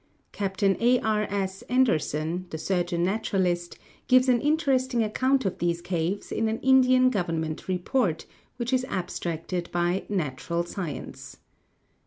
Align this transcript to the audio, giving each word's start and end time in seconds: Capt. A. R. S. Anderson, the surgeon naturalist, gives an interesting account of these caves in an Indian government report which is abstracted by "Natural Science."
Capt. 0.31 0.63
A. 0.63 0.99
R. 1.01 1.27
S. 1.29 1.61
Anderson, 1.69 2.47
the 2.49 2.57
surgeon 2.57 3.03
naturalist, 3.03 3.77
gives 4.07 4.27
an 4.29 4.41
interesting 4.41 5.03
account 5.03 5.45
of 5.45 5.59
these 5.59 5.79
caves 5.79 6.31
in 6.31 6.47
an 6.47 6.57
Indian 6.61 7.11
government 7.11 7.67
report 7.67 8.25
which 8.57 8.73
is 8.73 8.83
abstracted 8.85 9.69
by 9.71 10.03
"Natural 10.09 10.63
Science." 10.63 11.37